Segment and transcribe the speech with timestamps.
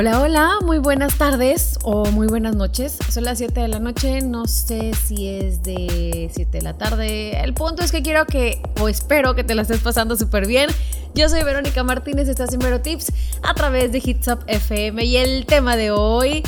[0.00, 2.96] Hola, hola, muy buenas tardes o muy buenas noches.
[3.10, 7.42] Son las 7 de la noche, no sé si es de 7 de la tarde.
[7.42, 10.70] El punto es que quiero que, o espero que te la estés pasando súper bien.
[11.16, 13.12] Yo soy Verónica Martínez, estás en Vero Tips
[13.42, 16.44] a través de Hits Up FM y el tema de hoy...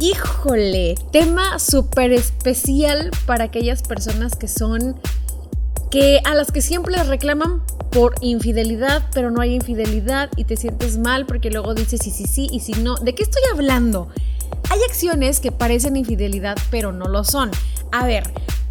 [0.00, 4.96] Híjole, tema súper especial para aquellas personas que son
[5.92, 10.56] que a las que siempre les reclaman por infidelidad, pero no hay infidelidad y te
[10.56, 12.94] sientes mal porque luego dices sí, sí, sí y si no.
[12.94, 14.08] ¿De qué estoy hablando?
[14.70, 17.50] Hay acciones que parecen infidelidad, pero no lo son.
[17.90, 18.24] A ver,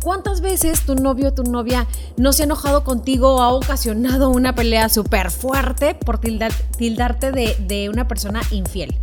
[0.03, 1.85] ¿cuántas veces tu novio o tu novia
[2.17, 7.55] no se ha enojado contigo o ha ocasionado una pelea súper fuerte por tildarte de,
[7.59, 8.97] de una persona infiel?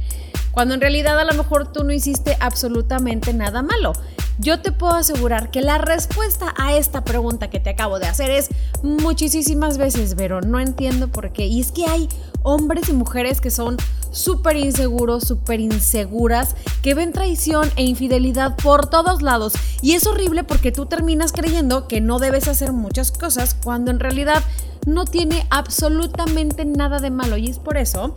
[0.51, 3.93] Cuando en realidad a lo mejor tú no hiciste absolutamente nada malo.
[4.41, 8.31] Yo te puedo asegurar que la respuesta a esta pregunta que te acabo de hacer
[8.31, 8.49] es
[8.85, 11.47] muchísimas veces, pero no entiendo por qué.
[11.47, 12.09] Y es que hay
[12.45, 13.77] hombres y mujeres que son
[14.13, 19.55] súper inseguros, súper inseguras, que ven traición e infidelidad por todos lados.
[19.83, 23.99] Y es horrible porque tú terminas creyendo que no debes hacer muchas cosas cuando en
[23.99, 24.45] realidad
[24.87, 27.37] no tiene absolutamente nada de malo.
[27.39, 28.15] Y es por eso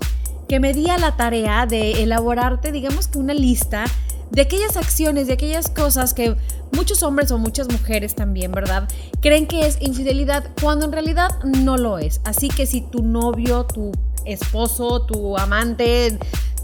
[0.47, 3.85] que me di a la tarea de elaborarte, digamos que una lista
[4.31, 6.35] de aquellas acciones, de aquellas cosas que
[6.71, 8.87] muchos hombres o muchas mujeres también, ¿verdad?
[9.21, 12.21] Creen que es infidelidad cuando en realidad no lo es.
[12.23, 13.91] Así que si tu novio, tu
[14.25, 16.17] esposo, tu amante,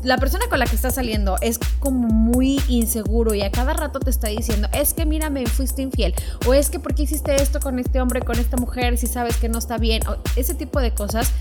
[0.03, 3.99] la persona con la que estás saliendo es como muy inseguro y a cada rato
[3.99, 6.13] te está diciendo, es que mira, me fuiste infiel,
[6.45, 9.49] o es que porque hiciste esto con este hombre, con esta mujer, si sabes que
[9.49, 10.03] no está bien,
[10.35, 11.31] ese tipo de cosas,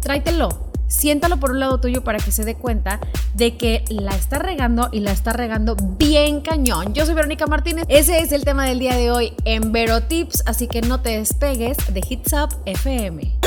[0.00, 3.00] tráetelo, siéntalo por un lado tuyo para que se dé cuenta
[3.34, 6.94] de que la está regando y la está regando bien cañón.
[6.94, 7.84] Yo soy Verónica Martínez.
[7.88, 11.18] Ese es el tema del día de hoy en Vero Tips, así que no te
[11.18, 13.38] despegues de Hits Up FM.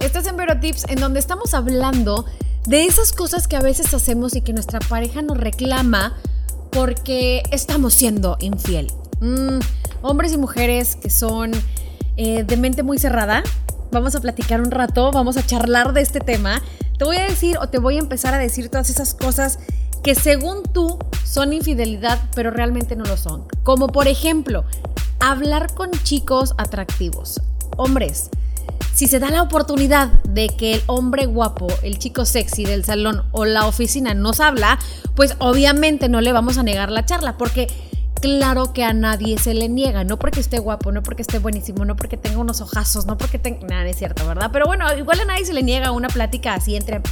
[0.00, 2.24] Estás en Vero Tips en donde estamos hablando
[2.66, 6.16] de esas cosas que a veces hacemos y que nuestra pareja nos reclama
[6.70, 8.92] porque estamos siendo infiel.
[9.20, 9.58] Mm,
[10.02, 11.52] hombres y mujeres que son
[12.16, 13.42] eh, de mente muy cerrada,
[13.90, 16.62] vamos a platicar un rato, vamos a charlar de este tema.
[16.98, 19.58] Te voy a decir o te voy a empezar a decir todas esas cosas
[20.02, 23.46] que según tú son infidelidad, pero realmente no lo son.
[23.62, 24.64] Como por ejemplo,
[25.20, 27.40] hablar con chicos atractivos.
[27.76, 28.30] Hombres,
[28.94, 33.22] si se da la oportunidad de que el hombre guapo, el chico sexy del salón
[33.32, 34.78] o la oficina nos habla,
[35.14, 37.68] pues obviamente no le vamos a negar la charla, porque
[38.20, 41.84] claro que a nadie se le niega, no porque esté guapo, no porque esté buenísimo,
[41.84, 43.66] no porque tenga unos ojazos, no porque tenga...
[43.66, 44.50] Nada, es cierto, ¿verdad?
[44.52, 47.02] Pero bueno, igual a nadie se le niega una plática así entre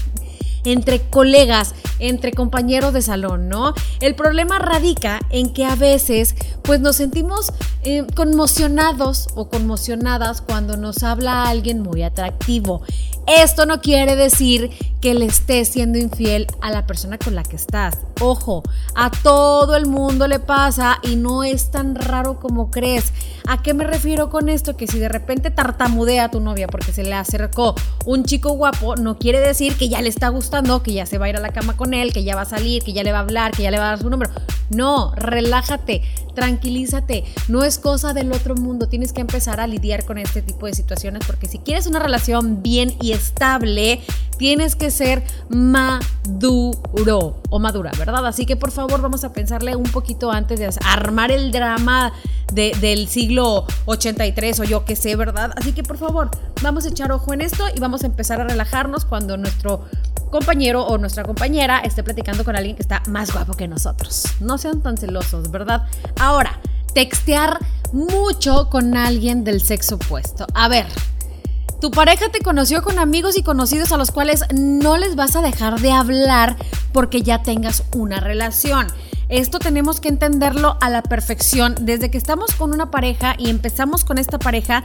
[0.71, 3.75] entre colegas, entre compañeros de salón, ¿no?
[4.01, 7.53] El problema radica en que a veces pues nos sentimos
[7.85, 12.83] eh, conmocionados o conmocionadas cuando nos habla alguien muy atractivo.
[13.27, 14.71] Esto no quiere decir
[15.01, 17.99] que le estés siendo infiel a la persona con la que estás.
[18.21, 18.63] Ojo,
[18.95, 23.13] a todo el mundo le pasa y no es tan raro como crees.
[23.49, 24.77] ¿A qué me refiero con esto?
[24.77, 28.97] Que si de repente tartamudea a tu novia porque se le acercó un chico guapo,
[28.97, 31.41] no quiere decir que ya le está gustando, que ya se va a ir a
[31.41, 33.53] la cama con él, que ya va a salir, que ya le va a hablar,
[33.53, 34.31] que ya le va a dar su número.
[34.71, 36.03] No, relájate,
[36.35, 37.25] tranquilízate.
[37.49, 38.89] No es cosa del otro mundo.
[38.89, 42.63] Tienes que empezar a lidiar con este tipo de situaciones porque si quieres una relación
[42.63, 44.01] bien y estable,
[44.39, 48.27] tienes que ser maduro o madura, ¿verdad?
[48.27, 52.13] Así que por favor vamos a pensarle un poquito antes de armar el drama
[52.53, 55.53] del siglo 83 o yo qué sé, ¿verdad?
[55.57, 56.31] Así que por favor
[56.63, 59.85] vamos a echar ojo en esto y vamos a empezar a relajarnos cuando nuestro
[60.31, 64.25] compañero o nuestra compañera esté platicando con alguien que está más guapo que nosotros.
[64.41, 65.87] No sean tan celosos, ¿verdad?
[66.21, 66.61] Ahora,
[66.95, 67.59] textear
[67.93, 70.47] mucho con alguien del sexo opuesto.
[70.55, 70.87] A ver,
[71.81, 75.43] tu pareja te conoció con amigos y conocidos a los cuales no les vas a
[75.43, 76.57] dejar de hablar
[76.93, 78.87] porque ya tengas una relación.
[79.29, 81.75] Esto tenemos que entenderlo a la perfección.
[81.81, 84.85] Desde que estamos con una pareja y empezamos con esta pareja,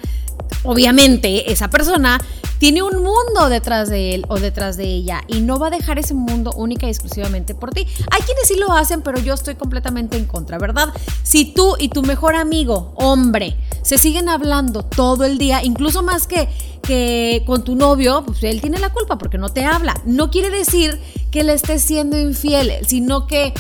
[0.64, 2.20] obviamente esa persona
[2.62, 5.98] tiene un mundo detrás de él o detrás de ella y no va a dejar
[5.98, 7.88] ese mundo única y exclusivamente por ti.
[8.12, 10.90] Hay quienes sí lo hacen, pero yo estoy completamente en contra, ¿verdad?
[11.24, 16.28] Si tú y tu mejor amigo, hombre, se siguen hablando todo el día, incluso más
[16.28, 16.50] que,
[16.84, 20.00] que con tu novio, pues él tiene la culpa porque no te habla.
[20.06, 21.00] No quiere decir
[21.32, 23.56] que le estés siendo infiel, sino que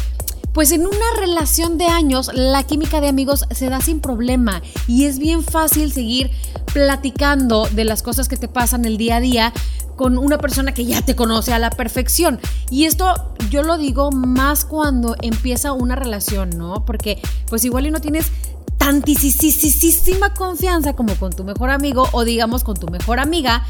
[0.53, 5.05] pues en una relación de años la química de amigos se da sin problema y
[5.05, 6.29] es bien fácil seguir
[6.73, 9.53] platicando de las cosas que te pasan el día a día
[9.95, 12.39] con una persona que ya te conoce a la perfección.
[12.69, 16.85] Y esto yo lo digo más cuando empieza una relación, ¿no?
[16.85, 18.31] Porque pues igual y no tienes
[18.77, 23.63] tantísima confianza como con tu mejor amigo o digamos con tu mejor amiga,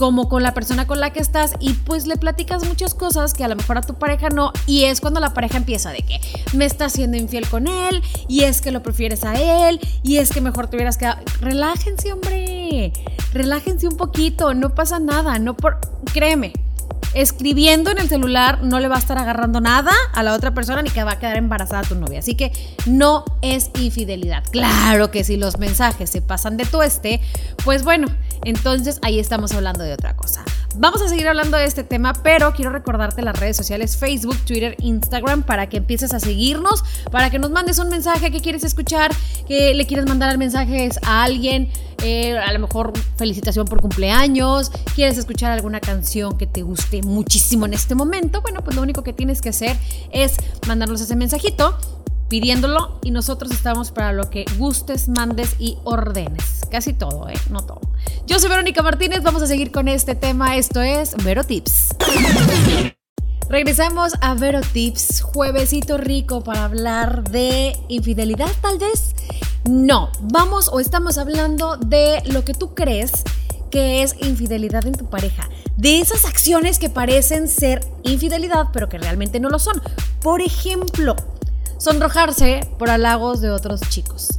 [0.00, 3.44] como con la persona con la que estás y pues le platicas muchas cosas que
[3.44, 6.18] a lo mejor a tu pareja no y es cuando la pareja empieza de que
[6.54, 10.30] me estás siendo infiel con él y es que lo prefieres a él y es
[10.30, 11.20] que mejor te hubieras quedado.
[11.42, 12.94] Relájense, hombre.
[13.34, 15.78] Relájense un poquito, no pasa nada, no por
[16.14, 16.54] créeme
[17.14, 20.82] escribiendo en el celular no le va a estar agarrando nada a la otra persona
[20.82, 22.20] ni que va a quedar embarazada tu novia.
[22.20, 22.52] Así que
[22.86, 24.44] no es infidelidad.
[24.50, 27.20] Claro que si los mensajes se pasan de tueste,
[27.64, 28.08] pues bueno,
[28.44, 30.44] entonces ahí estamos hablando de otra cosa.
[30.76, 34.76] Vamos a seguir hablando de este tema, pero quiero recordarte las redes sociales Facebook, Twitter,
[34.78, 39.10] Instagram para que empieces a seguirnos, para que nos mandes un mensaje que quieres escuchar,
[39.48, 41.70] que le quieres mandar mensajes a alguien,
[42.02, 47.66] eh, a lo mejor felicitación por cumpleaños, quieres escuchar alguna canción que te guste muchísimo
[47.66, 48.40] en este momento.
[48.40, 49.76] Bueno, pues lo único que tienes que hacer
[50.12, 51.76] es mandarnos ese mensajito
[52.30, 56.62] pidiéndolo y nosotros estamos para lo que gustes, mandes y ordenes.
[56.70, 57.34] Casi todo, ¿eh?
[57.50, 57.80] No todo.
[58.26, 60.56] Yo soy Verónica Martínez, vamos a seguir con este tema.
[60.56, 61.88] Esto es Vero Tips.
[63.50, 69.16] Regresamos a Vero Tips, juevesito rico para hablar de infidelidad, tal vez.
[69.68, 73.10] No, vamos o estamos hablando de lo que tú crees
[73.72, 75.48] que es infidelidad en tu pareja.
[75.76, 79.82] De esas acciones que parecen ser infidelidad, pero que realmente no lo son.
[80.22, 81.16] Por ejemplo,
[81.80, 84.38] sonrojarse por halagos de otros chicos.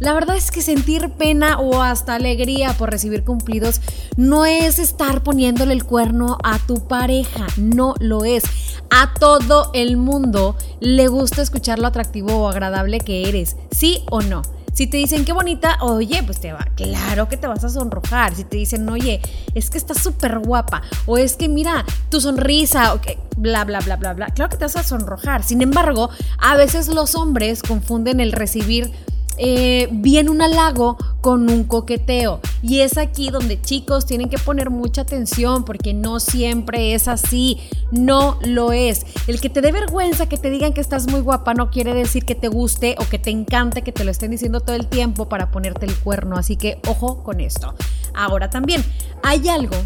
[0.00, 3.80] La verdad es que sentir pena o hasta alegría por recibir cumplidos
[4.16, 8.42] no es estar poniéndole el cuerno a tu pareja, no lo es.
[8.90, 14.22] A todo el mundo le gusta escuchar lo atractivo o agradable que eres, ¿sí o
[14.22, 14.42] no?
[14.72, 18.34] Si te dicen qué bonita, oye, pues te va, claro que te vas a sonrojar.
[18.34, 19.20] Si te dicen, oye,
[19.54, 23.96] es que estás súper guapa, o es que mira tu sonrisa, ok, bla, bla, bla,
[23.96, 25.42] bla, bla, claro que te vas a sonrojar.
[25.42, 26.08] Sin embargo,
[26.38, 28.90] a veces los hombres confunden el recibir
[29.38, 32.40] eh, bien un halago con un coqueteo.
[32.62, 37.58] Y es aquí donde chicos tienen que poner mucha atención porque no siempre es así,
[37.90, 39.06] no lo es.
[39.26, 42.24] El que te dé vergüenza que te digan que estás muy guapa no quiere decir
[42.24, 45.28] que te guste o que te encante que te lo estén diciendo todo el tiempo
[45.28, 46.36] para ponerte el cuerno.
[46.36, 47.74] Así que ojo con esto.
[48.14, 48.84] Ahora también,
[49.22, 49.76] hay algo,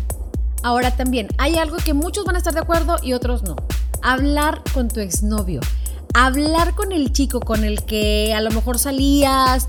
[0.63, 3.57] ahora también, hay algo que muchos van a estar de acuerdo y otros no.
[4.03, 5.61] Hablar con tu exnovio
[6.25, 9.69] hablar con el chico con el que a lo mejor salías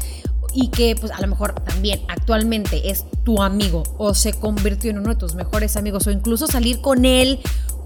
[0.54, 5.00] y que pues a lo mejor también actualmente es tu amigo o se convirtió en
[5.00, 7.40] uno de tus mejores amigos o incluso salir con él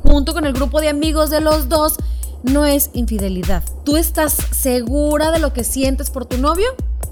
[0.03, 1.95] junto con el grupo de amigos de los dos
[2.43, 3.63] no es infidelidad.
[3.83, 6.67] ¿Tú estás segura de lo que sientes por tu novio?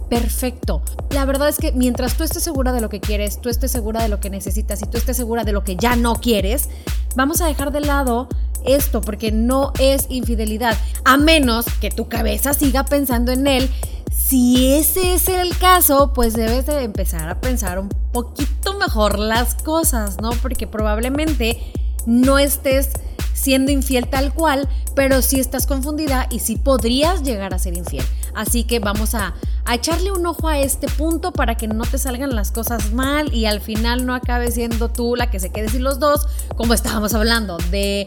[0.07, 0.83] Perfecto.
[1.09, 4.01] La verdad es que mientras tú estés segura de lo que quieres, tú estés segura
[4.01, 6.69] de lo que necesitas y tú estés segura de lo que ya no quieres,
[7.15, 8.27] vamos a dejar de lado
[8.65, 13.69] esto porque no es infidelidad, a menos que tu cabeza siga pensando en él.
[14.11, 19.55] Si ese es el caso, pues debes de empezar a pensar un poquito mejor las
[19.55, 20.31] cosas, ¿no?
[20.41, 21.59] Porque probablemente
[22.05, 22.89] no estés
[23.33, 28.05] siendo infiel tal cual, pero sí estás confundida y sí podrías llegar a ser infiel.
[28.35, 29.33] Así que vamos a,
[29.71, 33.45] echarle un ojo a este punto para que no te salgan las cosas mal y
[33.45, 37.13] al final no acabe siendo tú la que se quede sin los dos, como estábamos
[37.13, 38.05] hablando de,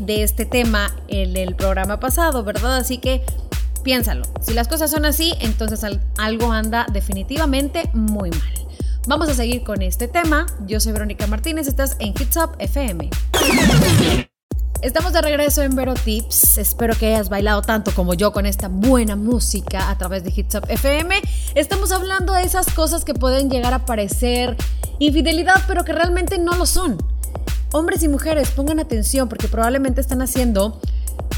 [0.00, 2.76] de este tema en el programa pasado, ¿verdad?
[2.76, 3.22] Así que
[3.82, 4.24] piénsalo.
[4.40, 5.84] Si las cosas son así, entonces
[6.18, 8.66] algo anda definitivamente muy mal.
[9.06, 10.46] Vamos a seguir con este tema.
[10.66, 13.10] Yo soy Verónica Martínez, estás en Hits Up FM.
[14.82, 16.58] Estamos de regreso en Vero Tips.
[16.58, 20.56] Espero que hayas bailado tanto como yo con esta buena música a través de Hits
[20.56, 21.22] Up FM.
[21.54, 24.56] Estamos hablando de esas cosas que pueden llegar a parecer
[24.98, 26.98] infidelidad, pero que realmente no lo son.
[27.70, 30.80] Hombres y mujeres, pongan atención porque probablemente están haciendo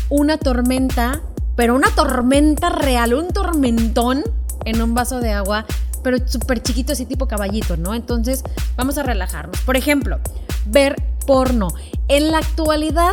[0.09, 1.21] una tormenta,
[1.55, 4.25] pero una tormenta real, un tormentón
[4.65, 5.67] en un vaso de agua,
[6.03, 7.95] pero súper chiquito, así tipo caballito, ¿no?
[7.95, 8.43] Entonces,
[8.79, 9.61] vamos a relajarnos.
[9.61, 10.19] Por ejemplo,
[10.65, 10.97] ver
[11.27, 11.69] porno.
[12.09, 13.13] En la actualidad,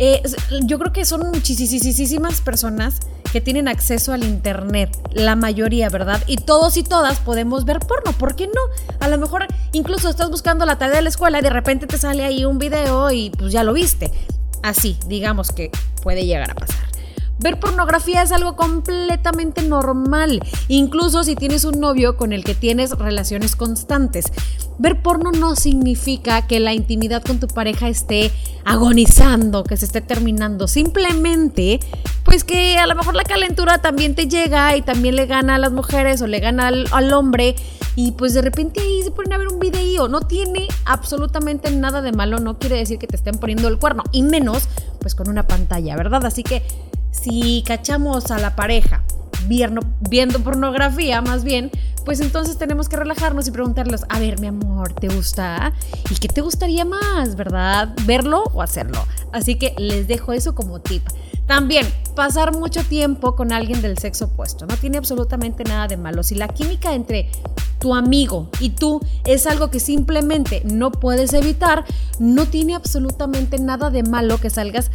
[0.00, 0.22] eh,
[0.62, 3.00] yo creo que son muchísimas personas
[3.32, 6.22] que tienen acceso al internet, la mayoría, ¿verdad?
[6.26, 8.60] Y todos y todas podemos ver porno, ¿por qué no?
[9.00, 11.98] A lo mejor incluso estás buscando la tarea de la escuela y de repente te
[11.98, 14.10] sale ahí un video y pues ya lo viste.
[14.62, 15.70] Así, digamos que
[16.02, 16.87] puede llegar a pasar.
[17.40, 22.90] Ver pornografía es algo completamente normal, incluso si tienes un novio con el que tienes
[22.90, 24.26] relaciones constantes.
[24.78, 28.32] Ver porno no significa que la intimidad con tu pareja esté
[28.64, 30.68] agonizando, que se esté terminando.
[30.68, 31.80] Simplemente,
[32.24, 35.58] pues que a lo mejor la calentura también te llega y también le gana a
[35.58, 37.56] las mujeres o le gana al, hombre
[37.96, 40.08] y pues de repente ahí se ponen a ver un video.
[40.08, 44.04] No tiene absolutamente nada de malo, no quiere decir que te estén poniendo el cuerno
[44.12, 44.68] y menos
[45.00, 46.24] pues con una pantalla, ¿verdad?
[46.26, 46.62] Así que
[47.10, 49.02] si cachamos a la pareja
[49.48, 51.70] viendo, pornografía, más bien,
[52.04, 55.72] pues entonces tenemos que relajarnos y preguntarles, a ver, mi amor, ¿te gusta?
[56.10, 57.94] ¿Y qué te gustaría más, verdad?
[58.04, 59.04] ¿Verlo o hacerlo?
[59.32, 61.06] Así que les dejo eso como tip.
[61.46, 64.66] También, pasar mucho tiempo con alguien del sexo opuesto.
[64.66, 66.22] No tiene absolutamente nada de malo.
[66.22, 67.30] Si la química entre
[67.78, 71.84] tu amigo y tú es algo que simplemente no puedes evitar,
[72.18, 74.90] no tiene absolutamente nada de malo que salgas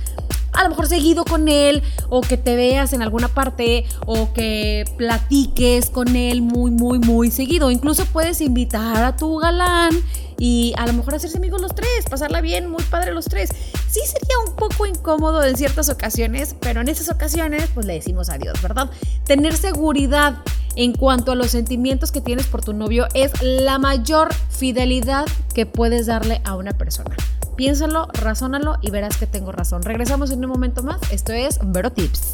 [0.53, 4.85] a lo mejor seguido con él o que te veas en alguna parte o que
[4.97, 7.71] platiques con él muy, muy, muy seguido.
[7.71, 9.91] Incluso puedes invitar a tu galán
[10.37, 13.49] y a lo mejor hacerse amigos los tres, pasarla bien, muy padre los tres.
[13.89, 18.29] Sí sería un poco incómodo en ciertas ocasiones, pero en esas ocasiones pues le decimos
[18.29, 18.89] adiós, ¿verdad?
[19.25, 20.37] Tener seguridad
[20.75, 25.65] en cuanto a los sentimientos que tienes por tu novio es la mayor fidelidad que
[25.65, 27.15] puedes darle a una persona.
[27.55, 29.83] Piénsalo, razónalo y verás que tengo razón.
[29.83, 30.99] Regresamos en un momento más.
[31.11, 32.33] Esto es Vero Tips.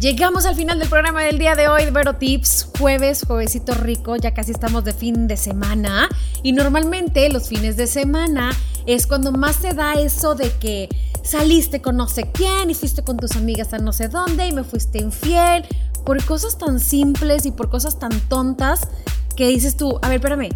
[0.00, 4.32] Llegamos al final del programa del día de hoy, Vero Tips, jueves, juevesito rico, ya
[4.32, 6.08] casi estamos de fin de semana
[6.42, 8.50] y normalmente los fines de semana
[8.86, 10.88] es cuando más se da eso de que
[11.22, 14.52] saliste con no sé quién y fuiste con tus amigas a no sé dónde y
[14.52, 15.66] me fuiste infiel
[16.06, 18.88] por cosas tan simples y por cosas tan tontas
[19.36, 20.48] que dices tú, a ver, espérame,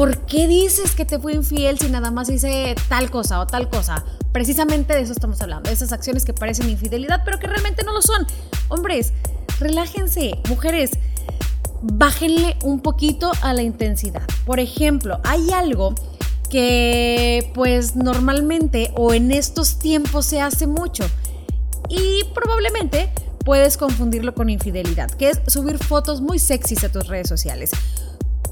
[0.00, 3.68] ¿por qué dices que te fui infiel si nada más hice tal cosa o tal
[3.68, 4.02] cosa?
[4.32, 7.92] Precisamente de eso estamos hablando, de esas acciones que parecen infidelidad, pero que realmente no
[7.92, 8.26] lo son.
[8.70, 9.12] Hombres,
[9.58, 10.92] relájense, mujeres,
[11.82, 14.22] bájenle un poquito a la intensidad.
[14.46, 15.94] Por ejemplo, hay algo
[16.48, 21.04] que pues normalmente o en estos tiempos se hace mucho
[21.90, 23.12] y probablemente
[23.44, 27.72] puedes confundirlo con infidelidad, que es subir fotos muy sexys a tus redes sociales.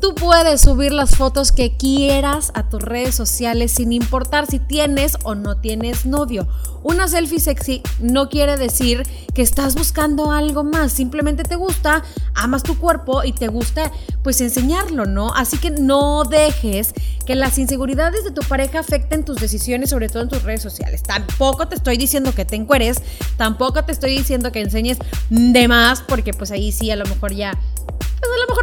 [0.01, 5.17] Tú puedes subir las fotos que quieras a tus redes sociales sin importar si tienes
[5.25, 6.47] o no tienes novio.
[6.85, 9.03] Una selfie sexy no quiere decir
[9.35, 13.91] que estás buscando algo más, simplemente te gusta, amas tu cuerpo y te gusta
[14.23, 15.35] pues enseñarlo, ¿no?
[15.35, 16.95] Así que no dejes
[17.27, 21.03] que las inseguridades de tu pareja afecten tus decisiones, sobre todo en tus redes sociales.
[21.03, 23.03] Tampoco te estoy diciendo que te encueres,
[23.37, 27.35] tampoco te estoy diciendo que enseñes de más, porque pues ahí sí a lo mejor
[27.35, 27.59] ya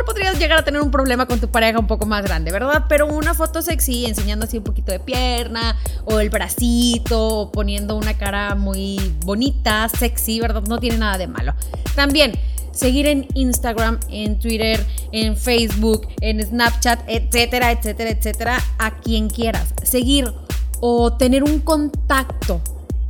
[0.04, 2.86] podrías llegar a tener un problema con tu pareja un poco más grande, ¿verdad?
[2.90, 7.96] Pero una foto sexy enseñando así un poquito de pierna o el bracito o poniendo
[7.96, 10.64] una cara muy bonita, sexy, ¿verdad?
[10.64, 11.54] No tiene nada de malo.
[11.96, 12.34] También
[12.72, 19.74] seguir en Instagram, en Twitter, en Facebook, en Snapchat, etcétera, etcétera, etcétera, a quien quieras.
[19.84, 20.34] Seguir
[20.82, 22.62] o tener un contacto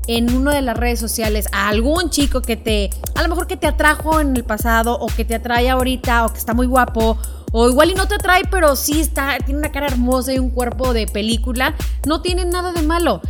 [0.08, 3.58] en una de las redes sociales a algún chico que te, a lo mejor que
[3.58, 7.18] te atrajo en el pasado o que te atrae ahorita o que está muy guapo
[7.52, 10.50] o igual y no te atrae pero sí está, tiene una cara hermosa y un
[10.50, 13.22] cuerpo de película, no tiene nada de malo.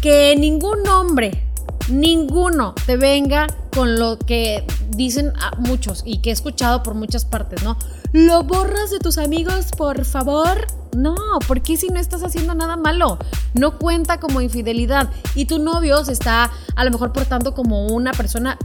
[0.00, 1.44] Que ningún hombre,
[1.88, 7.62] ninguno te venga con lo que dicen muchos y que he escuchado por muchas partes,
[7.62, 7.76] ¿no?
[8.12, 10.66] ¿Lo borras de tus amigos, por favor?
[10.96, 11.16] No,
[11.48, 13.18] porque si no estás haciendo nada malo?
[13.54, 18.12] No cuenta como infidelidad y tu novio se está a lo mejor portando como una
[18.12, 18.58] persona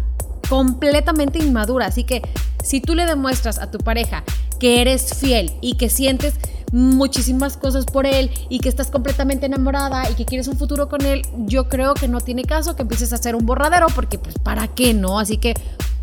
[0.50, 1.88] completamente inmadura.
[1.88, 2.22] Así que
[2.64, 4.24] si tú le demuestras a tu pareja
[4.60, 6.34] que eres fiel y que sientes
[6.72, 11.06] muchísimas cosas por él y que estás completamente enamorada y que quieres un futuro con
[11.06, 14.38] él, yo creo que no tiene caso que empieces a hacer un borradero porque pues
[14.38, 15.54] para qué no, así que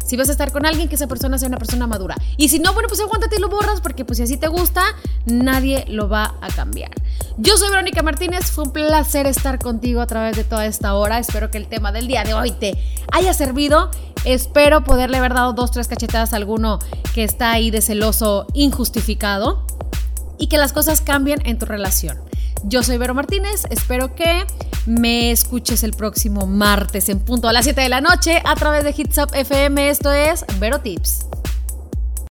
[0.04, 2.16] si vas a estar con alguien, que esa persona sea una persona madura.
[2.36, 4.82] Y si no, bueno, pues aguántate y lo borras porque pues si así te gusta,
[5.26, 6.90] nadie lo va a cambiar.
[7.36, 11.18] Yo soy Verónica Martínez, fue un placer estar contigo a través de toda esta hora.
[11.18, 12.78] Espero que el tema del día de hoy te
[13.12, 13.90] haya servido.
[14.24, 16.78] Espero poderle haber dado dos, tres cachetadas a alguno
[17.14, 19.66] que está ahí de celoso injustificado
[20.38, 22.18] y que las cosas cambien en tu relación.
[22.66, 24.46] Yo soy Vero Martínez, espero que
[24.86, 28.84] me escuches el próximo martes en punto a las 7 de la noche a través
[28.84, 29.90] de Hits Up FM.
[29.90, 31.26] Esto es Vero Tips.